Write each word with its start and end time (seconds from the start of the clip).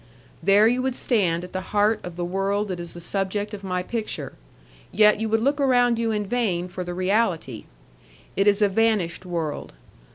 There 0.41 0.67
you 0.67 0.81
would 0.81 0.95
stand 0.95 1.43
at 1.43 1.53
the 1.53 1.61
heart 1.61 1.99
of 2.03 2.15
the 2.15 2.25
world 2.25 2.69
that 2.69 2.79
is 2.79 2.95
the 2.95 2.99
subject 3.01 3.53
of 3.53 3.63
my 3.63 3.83
picture, 3.83 4.33
yet 4.91 5.19
you 5.19 5.29
would 5.29 5.43
look 5.43 5.61
around 5.61 5.99
you 5.99 6.09
in 6.09 6.25
vain 6.25 6.67
for 6.69 6.83
the 6.83 6.95
reality. 6.95 7.65
It 8.35 8.47
is 8.47 8.63
a 8.63 8.67
vanished 8.67 9.27
world. 9.27 9.73